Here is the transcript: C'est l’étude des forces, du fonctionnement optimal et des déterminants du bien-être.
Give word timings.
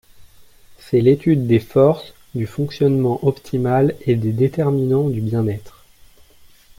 C'est 0.79 0.99
l’étude 0.99 1.45
des 1.45 1.59
forces, 1.59 2.15
du 2.33 2.47
fonctionnement 2.47 3.23
optimal 3.23 3.95
et 4.07 4.15
des 4.15 4.31
déterminants 4.33 5.09
du 5.09 5.21
bien-être. 5.21 5.85